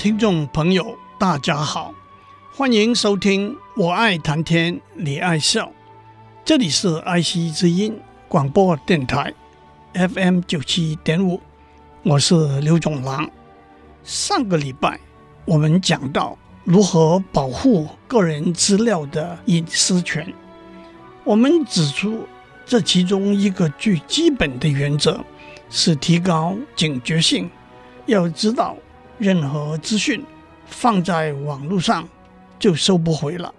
[0.00, 1.92] 听众朋友，大家好，
[2.54, 5.66] 欢迎收听《我爱谈天，你爱笑》，
[6.42, 9.30] 这里是爱惜之音广播电台
[9.92, 11.38] FM 九七点五，
[12.02, 13.30] 我是刘总郎。
[14.02, 14.98] 上个礼拜
[15.44, 20.32] 我们讲到如何保护个人资料的隐私权，
[21.24, 22.26] 我们指出
[22.64, 25.22] 这其中一个最基本的原则
[25.68, 27.50] 是提高警觉性，
[28.06, 28.74] 要知道。
[29.20, 30.24] 任何资讯
[30.64, 32.08] 放在网络上
[32.58, 33.54] 就收不回了，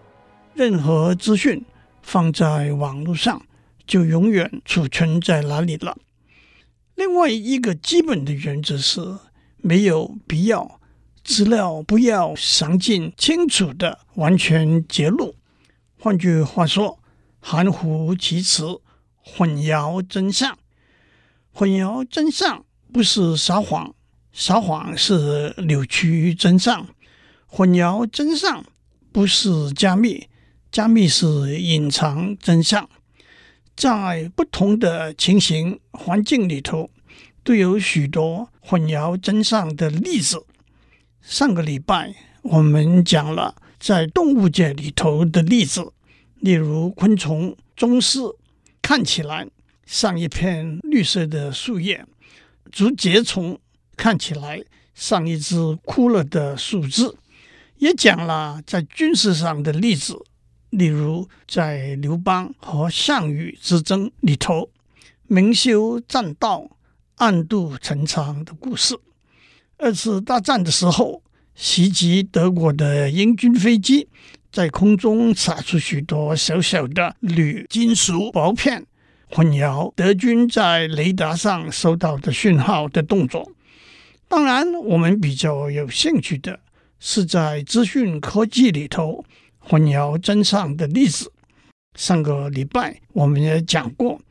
[0.55, 1.63] 任何资讯
[2.01, 3.39] 放在网络上
[3.85, 5.95] 就永远储存在哪里了。
[6.95, 9.19] 另外一个基本的原则是，
[9.57, 10.79] 没有必要
[11.23, 15.35] 资料不要详尽清楚的完全揭露。
[15.99, 16.97] 换句话说，
[17.39, 18.81] 含糊其辞，
[19.23, 20.57] 混淆真相。
[21.53, 23.93] 混淆真相不是撒谎。
[24.33, 26.87] 撒谎是扭曲真相，
[27.45, 28.63] 混淆真相
[29.11, 30.27] 不是加密，
[30.71, 32.89] 加密是隐藏真相。
[33.75, 36.89] 在不同的情形环境里头，
[37.43, 40.45] 都有许多混淆真相的例子。
[41.21, 45.91] 上个礼拜我们讲了在动物界里头的例子，
[46.39, 48.35] 例如昆虫螽斯
[48.81, 49.47] 看起来
[49.85, 52.05] 像一片绿色的树叶，
[52.71, 53.59] 竹节虫。
[53.95, 57.13] 看起来像一只枯了的树枝，
[57.77, 60.17] 也讲了在军事上的例子，
[60.69, 64.69] 例如在刘邦和项羽之争里头，
[65.27, 66.69] 明修栈道，
[67.15, 68.97] 暗度陈仓的故事。
[69.77, 71.23] 二次大战的时候，
[71.55, 74.07] 袭击德国的英军飞机，
[74.51, 78.85] 在空中撒出许多小小的铝金属薄片，
[79.29, 83.51] 混淆德军在雷达上收到的讯号的动作。
[84.31, 86.57] 当然，我们比较有兴趣的
[87.01, 89.25] 是在资讯科技里头
[89.59, 91.29] 混淆真相的例子。
[91.95, 94.21] 上个礼拜我们也讲过，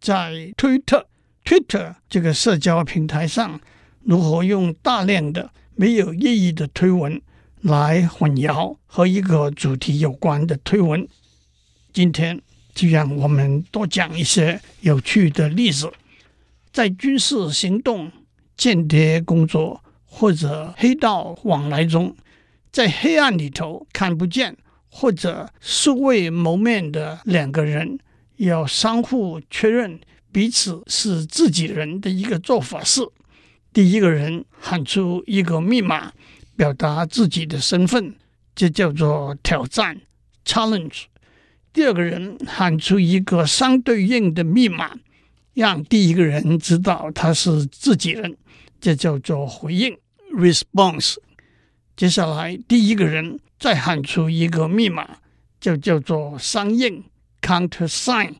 [0.00, 1.06] 在推特
[1.44, 3.60] Twitter 这个社交平台上，
[4.02, 7.20] 如何用大量的没有意义的推文
[7.60, 11.06] 来混淆和一个主题有关的推文。
[11.92, 12.40] 今天
[12.74, 15.92] 就让我们多讲一些有趣的例子，
[16.72, 18.10] 在军事行动。
[18.60, 22.14] 间谍工作或者黑道往来中，
[22.70, 24.54] 在黑暗里头看不见
[24.90, 27.98] 或者素未谋面的两个人，
[28.36, 29.98] 要相互确认
[30.30, 33.00] 彼此是自己人的一个做法是：
[33.72, 36.12] 第一个人喊出一个密码，
[36.54, 38.14] 表达自己的身份，
[38.54, 40.02] 这叫做挑战
[40.44, 41.04] （challenge）；
[41.72, 44.98] 第二个人喊出一个相对应的密码，
[45.54, 48.36] 让第一个人知道他是自己人。
[48.80, 49.96] 这叫做回应
[50.34, 51.16] （response）。
[51.96, 55.18] 接下来，第一个人再喊出一个密码，
[55.60, 57.04] 就叫做相应
[57.42, 58.36] （countersign），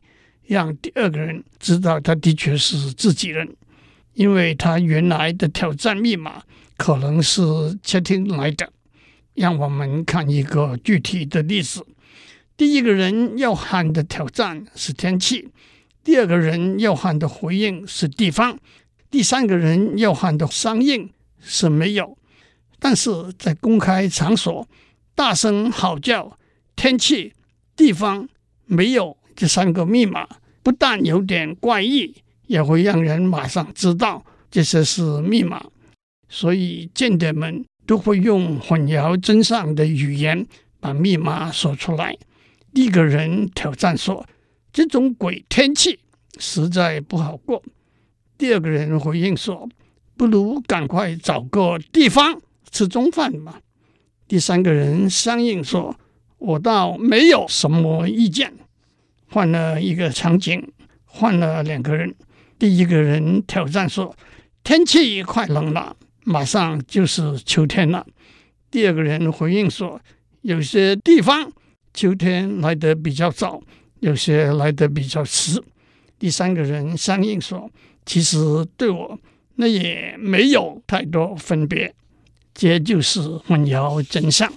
[0.47, 3.55] 让第二个人知道他的确是自己人，
[4.15, 6.41] 因为他原来的挑战密码
[6.75, 7.41] 可能是
[7.83, 8.71] 窃听来的。
[9.35, 11.85] 让我们看一个具体的例子：
[12.57, 15.49] 第一个人要喊的挑战是天气，
[16.03, 18.57] 第二个人要喊的回应是地方。
[19.09, 22.17] 第三个人要喊的相应是没有，
[22.79, 24.67] 但是在公开场所
[25.13, 26.37] 大声嚎叫
[26.75, 27.33] “天气、
[27.75, 28.27] 地方
[28.65, 30.27] 没有”这三个密码，
[30.63, 32.15] 不但有点怪异，
[32.47, 35.63] 也会让人马上知道这些是密码。
[36.29, 40.47] 所以间谍们都会用混淆真相的语言
[40.79, 42.17] 把密码说出来。
[42.73, 44.25] 第一个人挑战说
[44.71, 45.99] ：“这种鬼天气
[46.37, 47.61] 实在不好过。”
[48.37, 49.69] 第二个人回应说
[50.17, 52.41] ：“不如赶快找个地方
[52.71, 53.61] 吃中饭吧。”
[54.27, 55.95] 第三个人相应说
[56.39, 58.53] ：“我倒没有什么意见。”
[59.29, 60.71] 换了一个场景，
[61.05, 62.15] 换了两个人。
[62.57, 64.15] 第一个人挑战说
[64.63, 68.05] ：“天气快冷了，马上就是秋天了。”
[68.71, 69.99] 第二个人回应说
[70.41, 71.51] ：“有些地方
[71.93, 73.61] 秋天来得比较早，
[74.01, 75.59] 有些来得比较迟。”
[76.19, 77.71] 第三个人相应说。
[78.03, 79.19] 其实对我
[79.55, 81.93] 那也没有太多分别，
[82.51, 84.51] 这就是混淆真相。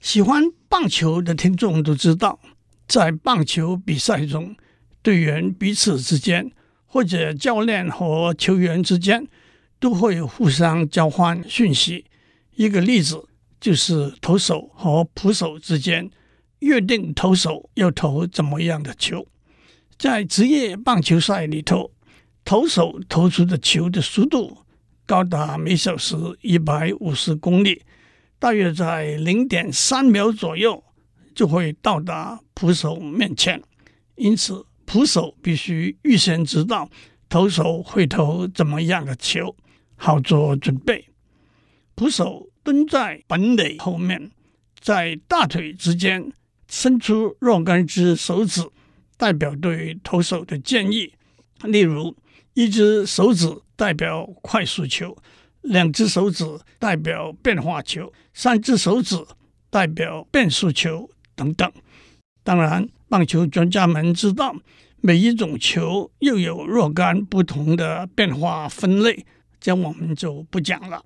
[0.00, 2.40] 喜欢棒球的听众都知道，
[2.88, 4.56] 在棒球比赛中，
[5.00, 6.50] 队员彼此之间，
[6.86, 9.28] 或者教练和球员之间，
[9.78, 12.04] 都会互相交换讯息。
[12.56, 13.28] 一个例子
[13.60, 16.10] 就是投手和捕手之间
[16.60, 19.26] 约定投手要投怎么样的球。
[19.98, 21.92] 在职业棒球赛里头，
[22.44, 24.58] 投手投出的球的速度
[25.06, 27.82] 高达每小时一百五十公里，
[28.38, 30.82] 大约在零点三秒左右
[31.34, 33.62] 就会到达捕手面前。
[34.16, 36.88] 因此，捕手必须预先知道
[37.28, 39.56] 投手会投怎么样的球，
[39.96, 41.08] 好做准备。
[41.94, 44.30] 捕手蹲在本垒后面，
[44.80, 46.32] 在大腿之间
[46.74, 48.60] 伸出若干只手指，
[49.16, 51.12] 代表对投手的建议，
[51.62, 52.16] 例如。
[52.56, 55.16] 一只手指代表快速球，
[55.62, 56.44] 两只手指
[56.78, 59.16] 代表变化球，三只手指
[59.70, 61.68] 代表变速球等等。
[62.44, 64.54] 当然，棒球专家们知道
[65.00, 69.26] 每一种球又有若干不同的变化分类，
[69.60, 71.04] 这我们就不讲了。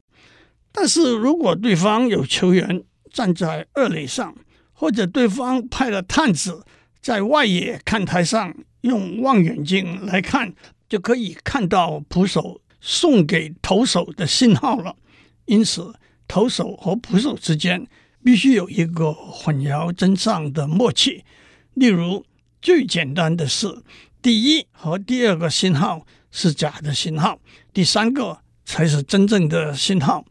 [0.71, 4.37] 但是如果对方有球员站在二垒上，
[4.79, 6.65] 或者对方派了探子
[7.03, 10.55] 在外野看台上用望远镜来看。
[10.89, 14.97] 就可以看到捕手送给投手的信号了。
[15.45, 15.95] 因此，
[16.27, 17.87] 投手和捕手之间
[18.25, 21.27] 必须有一个混淆真相的默契。
[21.75, 22.25] 例如，
[22.63, 23.83] 最简单的是，
[24.23, 27.39] 第一和第二个信号是假的信号，
[27.75, 30.25] 第三个才是真正的信号。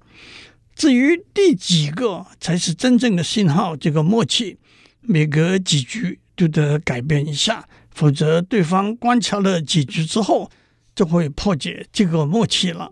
[0.77, 4.57] 至于第几个才是真正的信号，这个默契
[5.01, 7.67] 每隔几局都得改变一下。
[7.89, 10.51] 否则，对方观察了几局之后，
[10.95, 12.91] 就会破解这个默契了。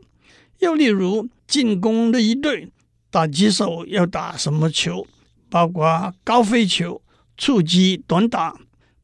[0.61, 2.71] 又例如，进攻的一队
[3.11, 5.05] 打击手要打什么球，
[5.47, 7.03] 包括高飞球、
[7.37, 8.57] 触击、短打、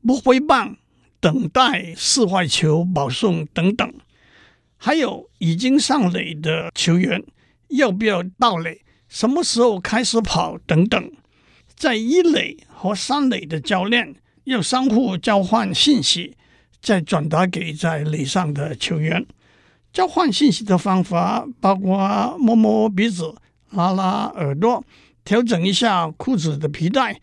[0.03, 0.75] 不挥棒、
[1.19, 3.93] 等待四坏球保送等等。
[4.75, 7.23] 还有已经上垒的球员
[7.71, 11.11] 要不要盗垒，什么时候开始跑等等。
[11.75, 14.15] 在一垒和三垒的教练。
[14.45, 16.35] 要相互交换信息，
[16.81, 19.23] 再转达给在垒上的球员。
[19.93, 23.35] 交换信息的方法包括摸摸鼻子、
[23.69, 24.83] 拉拉耳朵、
[25.23, 27.21] 调整一下裤子的皮带、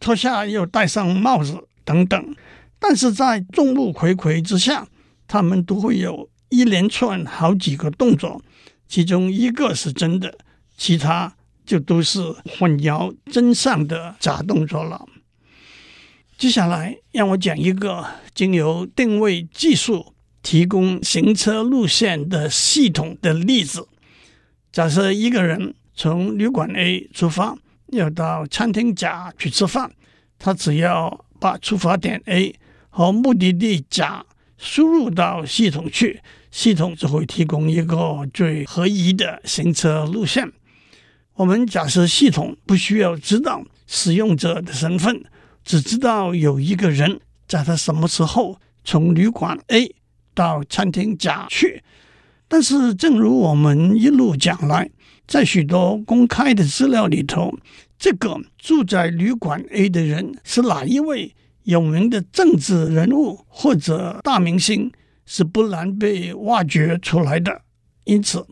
[0.00, 2.36] 脱下又戴上帽子等等。
[2.80, 4.88] 但是在众目睽睽之下，
[5.28, 8.42] 他们都会有一连串好几个动作，
[8.88, 10.38] 其中一个是真的，
[10.76, 11.36] 其他
[11.66, 12.20] 就都是
[12.58, 15.06] 混淆真相的假动作了。
[16.38, 23.86] 接下来，让我讲一个经由定位技术提供行车路线的系统的例子。
[24.70, 27.56] 假设一个人从旅馆 A 出发，
[27.88, 29.90] 要到餐厅甲去吃饭，
[30.38, 32.54] 他只要把出发点 A
[32.88, 34.24] 和目的地甲
[34.56, 36.20] 输入到系统去，
[36.58, 40.50] 系统就会提供一个最合宜的行车路线。
[41.34, 45.22] 我们假设系统不需要知道使用者的身份。
[45.64, 49.94] 只知道有一个人在他什么时候从旅馆 A
[50.34, 51.84] 到餐厅甲去，
[52.48, 54.90] 但是正如我们一路讲来，
[55.28, 57.56] 在许多公开的资料里头，
[58.00, 64.90] 这个住在旅馆 A 的人是哪一位有名的政治人物或者大明星，
[65.28, 67.60] 是不难被挖掘出来的。
[68.04, 68.44] 因此，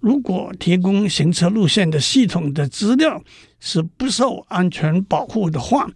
[0.00, 3.22] 如果提供行车路线的系统的资料
[3.60, 5.88] 是不受安全保护的话，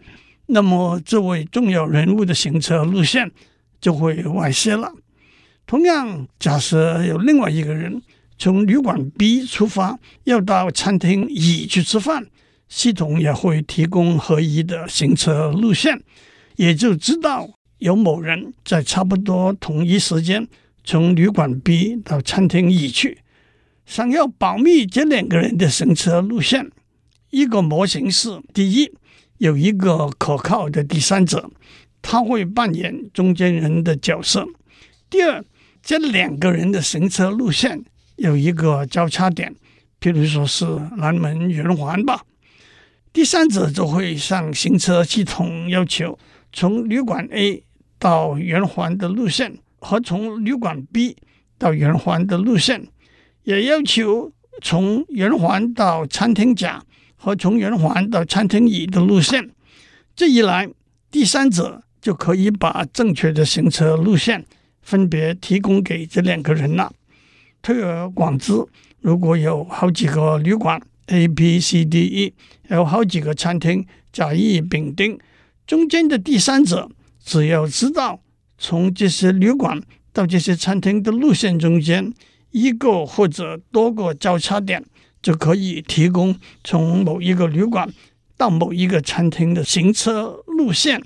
[0.44, 3.32] 那么，这位重要人物的行车路线
[3.80, 4.92] 就会外泄了。
[5.66, 8.00] 同样，假设有另外一个人
[8.38, 12.26] 从旅馆 B 出发，要到餐厅乙去吃饭，
[12.68, 16.00] 系统也会提供合宜的行车路线，
[16.56, 20.46] 也就知道有某人在差不多同一时间
[20.84, 23.18] 从旅馆 B 到餐厅乙去。
[23.84, 26.70] 想要保密这两个人的行车路线，
[27.30, 28.92] 一个模型是：第一。
[29.38, 31.50] 有一个可靠的第三者，
[32.00, 34.46] 他会扮演中间人的角色。
[35.10, 35.44] 第二，
[35.82, 37.84] 这两个人的行车路线
[38.16, 39.54] 有一个交叉点，
[40.00, 40.64] 譬如说是
[40.96, 42.24] 南门圆环吧。
[43.12, 46.18] 第三者就会向行车系统要求，
[46.50, 47.62] 从旅馆 A
[48.06, 51.16] 到圆环的路线和从旅馆 B
[51.58, 52.86] 到圆环的路线，
[53.42, 54.30] 也要求
[54.62, 56.84] 从圆环到餐厅甲。
[57.18, 59.50] 和从圆环到餐厅乙的路线，
[60.14, 60.68] 这一来，
[61.10, 64.44] 第三者就可以把正确的行车路线
[64.82, 66.92] 分别提供给这两个人了。
[67.62, 68.52] 推而广之，
[69.00, 72.34] 如果有好几个旅馆 A、B、C、D、E，
[72.68, 75.18] 有好几个餐厅甲、乙、丙、丁，
[75.66, 76.88] 中间的第三者
[77.26, 78.20] 只要知道
[78.56, 82.14] 从这些旅馆到这些餐厅的路线中间
[82.52, 84.82] 一个或者多个交叉点，
[85.20, 87.92] 就可以提供从某一个旅馆
[88.36, 91.02] 到某一个餐厅的行车路线，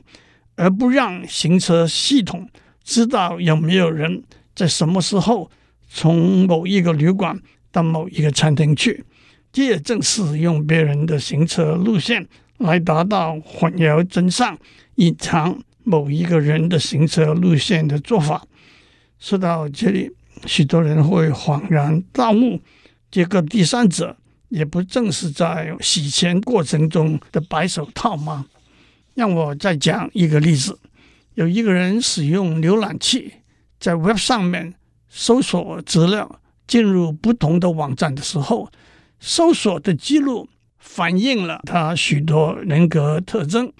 [0.57, 2.49] 而不让行车系统
[2.85, 4.23] 知道有没有人
[4.55, 5.51] 在什么时候。
[5.93, 7.37] 从某一个旅馆
[7.73, 9.05] 到某一个餐厅去，
[9.53, 12.25] 这也正是用别人的行车路线
[12.59, 14.57] 来达到混淆真相、
[14.95, 18.47] 隐藏某一个人的行车路线的做法。
[19.19, 20.11] 说到这里，
[20.47, 22.61] 许多人会恍然大悟：
[23.11, 24.17] 这个第三者
[24.49, 28.47] 也不正是在洗钱过程中的白手套吗？
[29.15, 30.79] 让我再讲一个例子：
[31.35, 33.35] 有一个人使用浏览器
[33.79, 34.75] 在 Web 上面。
[35.13, 38.71] 搜索资料，进入不同的网站的时候，
[39.19, 43.73] 搜索的记录反映了他许多人格特征。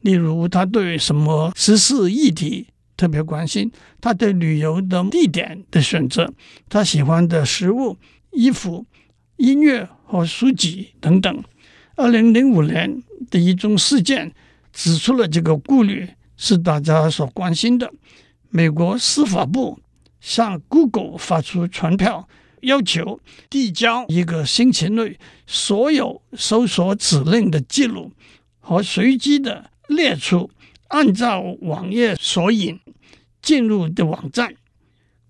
[0.00, 6.32] 例如，他对什么时事议题特别关心，他对旅游的地点的选择，
[6.68, 7.96] 他喜欢的食物、
[8.32, 8.86] 衣服、
[9.36, 11.44] 音乐和书籍等等。
[11.96, 14.32] 二零零五年的一宗事件
[14.72, 17.92] 指出了这个顾虑是大家所关心的。
[18.50, 19.78] 美国司法部。
[20.18, 22.26] 向 Google 发出传票，
[22.62, 28.10] 要求递交一个星期内所有搜索指令的记录，
[28.58, 30.50] 和随机的列出
[30.88, 32.78] 按照网页索引
[33.40, 34.54] 进入的网站。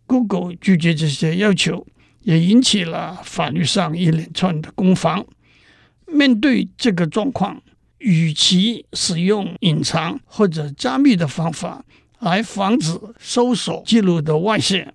[0.06, 1.86] Google 拒绝这些要求，
[2.20, 5.26] 也引起了法律上一连串的攻防。
[6.06, 7.60] 面对这个状况，
[7.98, 11.84] 与其使用隐藏或者加密的方法，
[12.20, 14.94] 来防止搜索记录的外泄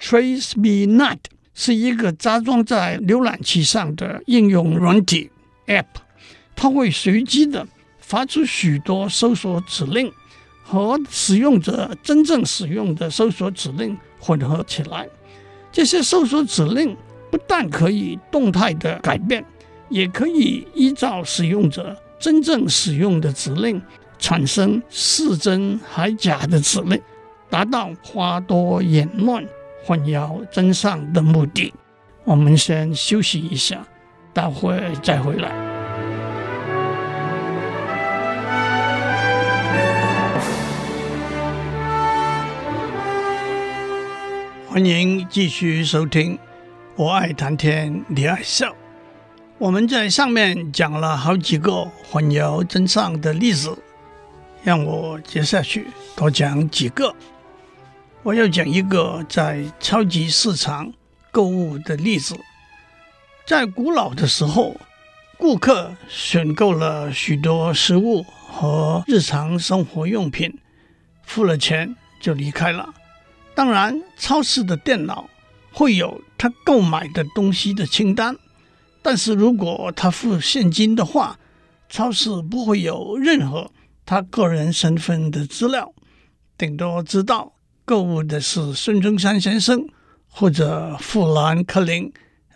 [0.00, 1.18] ，TraceMeNot
[1.54, 5.30] 是一个扎装在浏览器上的应用软体
[5.66, 5.86] App，
[6.56, 7.66] 它会随机的
[8.08, 10.10] 发出许多搜索指令，
[10.62, 15.06] 和使用者真正使用的搜索指令混合起来。
[15.70, 16.96] 这些搜索指令
[17.30, 19.44] 不但可以动态的改变，
[19.90, 23.80] 也可以依照使用者真正使用的指令。
[24.18, 26.98] 产生是真还假的指令，
[27.50, 29.46] 达到花多眼乱、
[29.84, 31.72] 混淆真相的目的。
[32.24, 33.86] 我们先休息一下，
[34.32, 35.67] 待会再回来。
[44.70, 46.36] 欢迎继续收听
[46.94, 48.70] 《我爱谈天，你爱笑》。
[49.56, 53.74] 我们在上面讲了好几个混淆真相的例子。
[54.62, 57.14] 让我接下去多讲几个。
[58.22, 60.92] 我要讲一个在超级市场
[61.30, 62.38] 购物的例子。
[63.46, 64.78] 在古老的时候，
[65.38, 70.58] 顾客选购了许多食物和日常生活用品，
[71.24, 72.94] 付了钱就离开了。
[73.58, 75.28] 当然，超市的电脑
[75.72, 78.36] 会有他购买的东西的清单，
[79.02, 81.36] 但是如果他付现金的话，
[81.88, 83.68] 超市不会有任何。
[84.06, 85.92] 他个人身份的资料，
[86.56, 87.52] 顶多知道
[87.84, 89.88] 购物的是孙中山先生
[90.28, 92.12] 或者富兰克林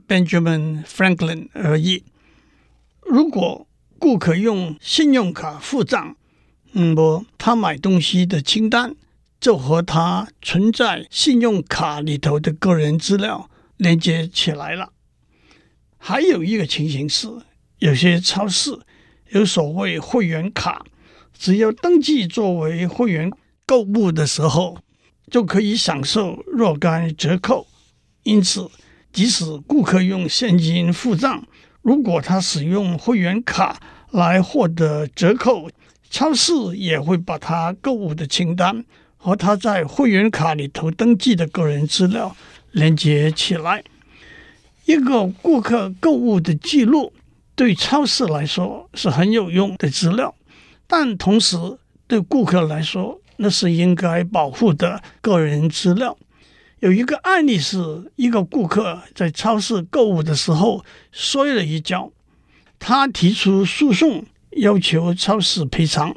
[0.07, 2.05] （Benjamin Franklin） 而已。
[3.01, 3.67] 如果
[3.99, 6.15] 顾客用信用卡付账，
[6.71, 8.95] 那么他买东西的清单
[9.43, 14.93] 就和他存在信用卡里头的个人资料连接起来了。
[15.99, 17.27] 还有一个情形是，
[17.81, 18.71] 有些超市
[19.31, 20.87] 有所谓会员卡。
[21.37, 23.33] 只要登记作为会员
[23.67, 24.79] 购物的时候，
[25.29, 27.67] 就可以享受若干折扣。
[28.23, 28.71] 因此，
[29.13, 31.45] 即使顾客用现金付账，
[31.81, 33.81] 如果他使用会员卡
[34.13, 35.69] 来获得折扣，
[36.09, 38.85] 超市也会把他购物的清单
[39.23, 42.37] 和他在会员卡里头登记的个人资料
[42.73, 43.85] 连接起来。
[44.85, 47.13] 一个顾客购物的记录
[47.55, 50.35] 对超市来说是很有用的资料。
[50.89, 51.57] 但同时，
[52.09, 56.19] 对顾客来说，那是应该保护的个人资料。
[56.81, 62.11] 有一个案例是，一个顾客在超市购物的时候摔了一跤，
[62.81, 64.27] 他提出诉讼，
[64.57, 66.13] 要求超市赔偿。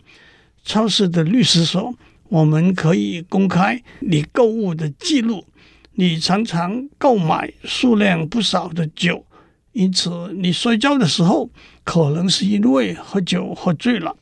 [0.63, 1.93] 超市的律师说
[2.35, 5.45] ：“我们可以公开你购物的记录，
[5.93, 9.25] 你常常购买数量不少的酒，
[9.71, 11.49] 因此你摔跤的时候，
[11.85, 14.17] 可能是因为喝酒喝醉了。”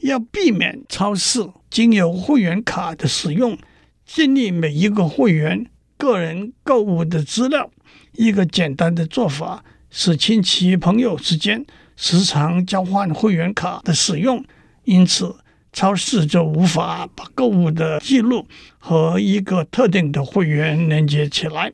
[0.00, 3.56] 要避免超市经由会员卡的使用，
[4.04, 5.64] 建立每一个会员
[5.96, 7.70] 个人购物的资料。
[8.12, 11.64] 一个简单的做法是亲戚朋友之间
[11.96, 14.44] 时常交换会员卡的使用，
[14.84, 15.34] 因此
[15.76, 21.70] 超市就无法把购物的记录和一个特定的会员连接起来。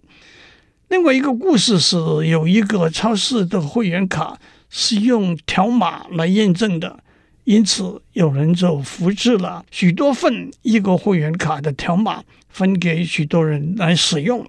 [0.88, 4.36] 另外一个故事是，有一个超市的会员卡
[4.68, 6.98] 是用条码来验证的，
[7.44, 14.44] 因此有人就复制了许多份一个会员卡的条码，分给许多人来使用。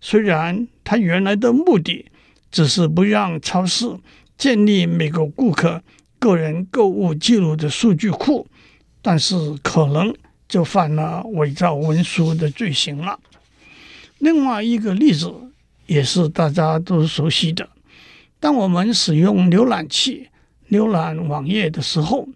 [0.00, 2.06] 虽然他原来的目的
[2.52, 3.98] 只是不让超市
[4.38, 5.82] 建立每个顾客
[6.20, 8.46] 个人购物记录的数据库，
[9.02, 10.14] 但是可能
[10.48, 13.18] 就犯了伪造文书的罪行了。
[14.18, 15.30] 另外一个例子
[15.86, 17.68] 也是大家都熟悉的：
[18.40, 20.28] 当我们使用浏览器
[20.70, 22.28] 浏览网页的时候，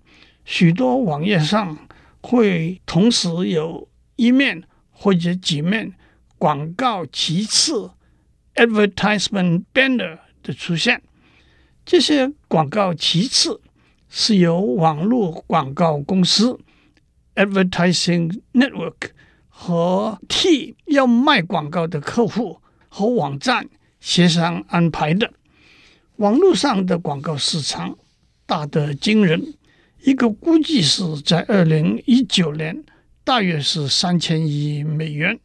[0.44, 1.78] 许多网页上
[2.20, 5.94] 会同时有一面或者几面。
[6.38, 7.72] 广告旗帜
[8.56, 11.02] （advertisement banner） 的出现，
[11.86, 13.58] 这些广告旗帜
[14.18, 16.58] 是由网络广告公司
[17.34, 19.10] （advertising network）
[19.46, 23.68] 和 T 要卖广告的客户和网站
[24.00, 25.30] 协商安排的。
[26.16, 27.98] 网络上的广告市场
[28.46, 29.52] 大得惊人，
[30.02, 32.84] 一个估计是在二零一九年，
[33.22, 35.38] 大约是三千亿美元。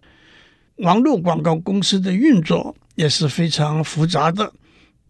[0.78, 4.54] 网络广告公司的运作也是非常复杂的，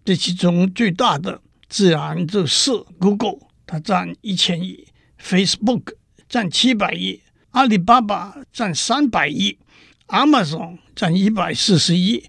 [0.04, 1.40] 这其中最大的
[1.70, 3.38] 自然就是 Google，
[3.72, 4.86] 它占一千亿
[5.18, 5.94] ；Facebook
[6.28, 9.58] 占七百亿；阿里巴巴占三百亿
[10.08, 12.26] ；Amazon 占一百四十亿；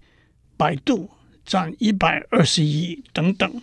[0.57, 1.11] 百度
[1.45, 3.61] 占一百二十亿等等。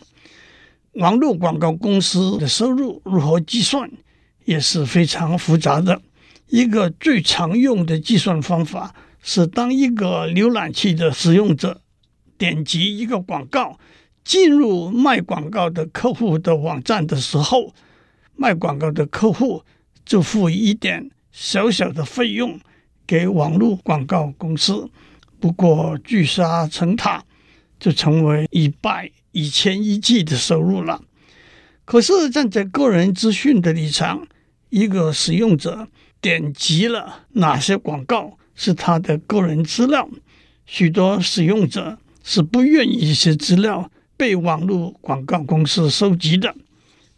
[0.95, 3.89] 网络广告公司的收入如何计算，
[4.43, 6.01] 也是非常复杂的。
[6.47, 8.93] 一个最常用的计算方法。
[9.21, 11.81] 是当一个浏览器的使用者
[12.37, 13.77] 点击一个广告
[14.29, 17.73] 进入卖广告的客户的网站的时候，
[18.35, 19.63] 卖广告的客户
[20.05, 22.59] 就付一点小小的费用
[23.07, 24.87] 给网络广告公司。
[25.39, 27.25] 不过聚沙成塔，
[27.79, 31.01] 就成为一百一千亿计的收入了。
[31.83, 34.27] 可是站在个人资讯的立场，
[34.69, 35.87] 一个使用者
[36.21, 38.37] 点击了哪些广告？
[38.53, 40.07] 是他的个人资料，
[40.67, 46.53] 许多使用者是不愿意一些资料被网络广告公司收集的，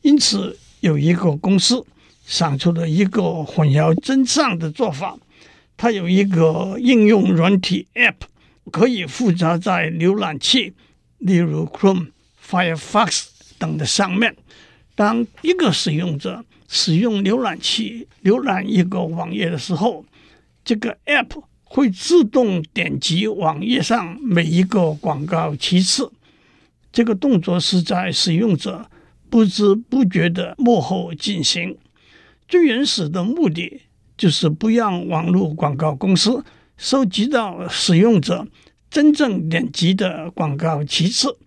[0.03, 1.83] 因此有一个公司
[2.27, 5.17] 想出了一个混淆真相的做法。
[5.75, 8.17] 它有一个应用软体 App，
[8.71, 10.73] 可以附加在浏览器，
[11.17, 12.09] 例如 Chrome、
[12.47, 14.35] Firefox 等的上面。
[14.93, 20.05] 当一个使用者使用浏览器浏览一个网页的时候，
[20.63, 26.11] 这个 App 会自动点击网页上每一个广告其次，
[26.91, 28.89] 这个动作是在使用者
[29.29, 31.77] 不知不觉的幕后进行。
[32.47, 33.83] 最原始的目的
[34.17, 36.43] 就是不让网络广告公司
[36.75, 38.45] 收集到使用者
[38.89, 41.37] 真正点击的广告其次。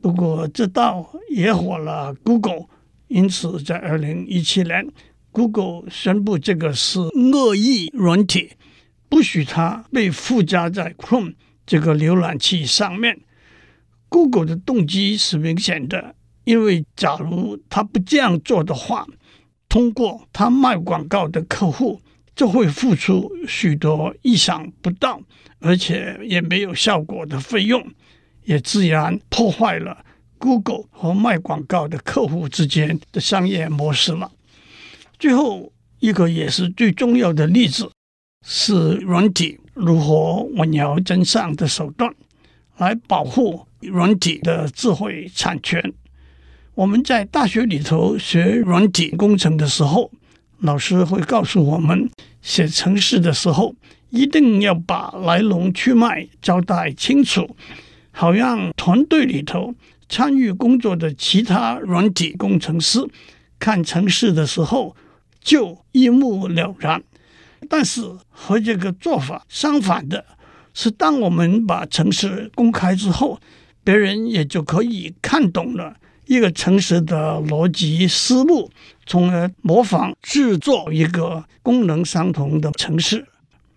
[0.00, 2.66] 不过这倒惹火了 Google，
[3.08, 4.88] 因此在二零一七年
[5.32, 8.50] ，Google 宣布这个是恶意软体。
[9.08, 11.34] 不许它被附加在 Chrome
[11.66, 13.20] 这个浏览器上面。
[14.12, 19.06] Google 的动机是明显的，因为假如他不这样做的话，
[19.70, 21.98] 通过他卖广告的客户
[22.36, 25.18] 就会付出许多意想不到，
[25.60, 27.82] 而且也没有效果的费用，
[28.44, 30.04] 也自然破坏了
[30.36, 34.30] Google 和卖广告的客户之间的商业模式了。
[35.18, 37.90] 最后一个也是最重要的例子。
[38.44, 42.12] 是软体如何混淆真相的手段，
[42.76, 45.92] 来保护软体的智慧产权。
[46.74, 50.10] 我们在大学里头学软体工程的时候，
[50.60, 53.74] 老师会告诉我们，写程式的时候
[54.10, 57.56] 一定要把来龙去脉交代清楚，
[58.10, 59.74] 好让团队里头
[60.08, 63.06] 参与工作的其他软体工程师
[63.58, 64.96] 看程式的时候
[65.40, 67.02] 就一目了然。
[67.68, 70.24] 但是和这个做法相反的
[70.74, 73.38] 是，当我们把程式公开之后，
[73.84, 78.70] 别人也就可以看懂了一个城市的逻辑思路，
[79.06, 83.26] 从而模仿制作一个功能相同的城市，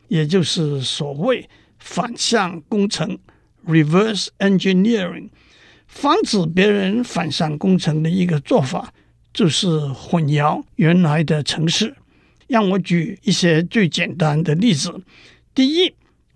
[0.08, 3.18] 也就是所谓反向工程
[3.66, 5.30] （reverse engineering）。
[5.88, 8.94] 防止别人反向工程的一个做法，
[9.34, 11.96] 就是混淆原来的城市。
[12.48, 15.02] 让我举一些最简单的例子。
[15.56, 15.94] 第一，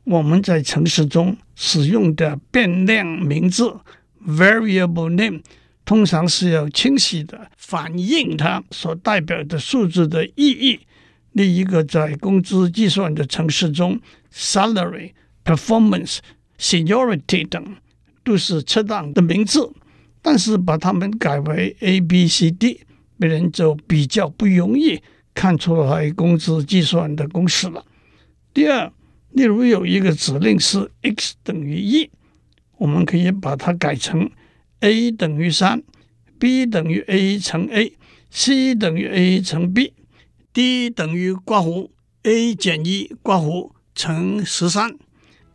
[0.10, 3.80] 我们在程式中使用的变量名字
[4.26, 5.40] （variable name）
[5.86, 10.80] 通常是要清晰地反映它所代表的数字的意义。
[11.34, 14.02] 另一个在工资计算的程式中
[14.34, 15.12] ，salary、
[15.46, 16.18] performance、
[16.58, 17.76] seniority 等
[18.24, 19.72] 都是恰当的名字，
[20.24, 22.82] 但是把它们改为 A、B、C、D，
[23.20, 25.00] 别人就比较不容易
[25.36, 27.86] 看出来工资计算的公式了。
[28.52, 28.92] 第二，
[29.40, 32.10] 例如有一个指令是 x 等于一，
[32.78, 34.30] 我们可以把它改成
[34.82, 35.82] a 等于三
[36.38, 39.94] ，b 等于 a 乘 a，c 等于 a 乘 b。
[40.52, 41.90] D 等于括弧
[42.24, 44.98] a 减一括弧乘十三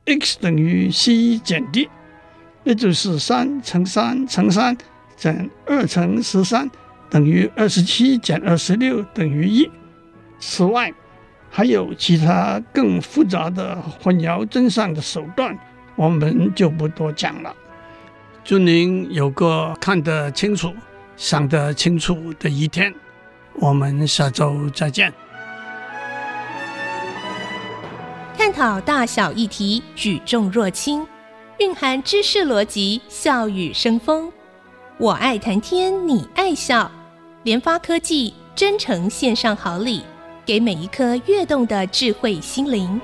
[0.06, 1.90] ，x 等于 c 减 d，
[2.62, 4.74] 那就是三乘三乘三
[5.14, 6.70] 减二乘十三
[7.10, 9.68] 等于二十七减二十六等于一。
[10.40, 10.90] 此外，
[11.56, 15.56] 还有其他更复杂的混淆真相的手段，
[15.94, 17.54] 我们就不多讲了。
[18.42, 20.74] 祝您有个看得清楚、
[21.16, 22.92] 想得清楚的一天。
[23.60, 25.12] 我们下周再见。
[28.36, 31.06] 探讨大小议题，举重若轻，
[31.60, 34.28] 蕴含知识逻辑，笑语生风。
[34.98, 36.90] 我爱谈天，你爱笑。
[37.44, 40.02] 联发科技真诚献上好礼，
[40.44, 43.00] 给每一颗跃动的智慧心灵。